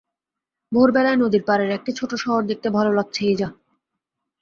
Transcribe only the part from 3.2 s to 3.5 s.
এই যা!